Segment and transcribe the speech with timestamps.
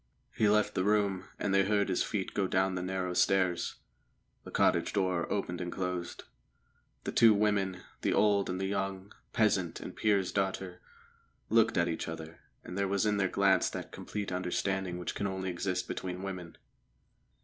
[0.35, 3.75] He left the room, and they heard his feet go down the narrow stairs.
[4.43, 6.23] The cottage door opened and closed.
[7.03, 10.81] The two women, the old and the young, peasant and peer's daughter,
[11.49, 15.27] looked at each other, and there was in their glance that complete understanding which can
[15.27, 16.57] only exist between women.